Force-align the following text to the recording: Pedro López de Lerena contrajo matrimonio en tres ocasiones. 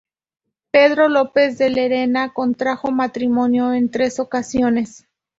Pedro 0.71 1.09
López 1.09 1.59
de 1.59 1.69
Lerena 1.69 2.33
contrajo 2.33 2.91
matrimonio 2.91 3.71
en 3.71 3.91
tres 3.91 4.19
ocasiones. 4.19 5.07